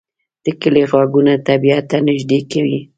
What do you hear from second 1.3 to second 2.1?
طبیعت ته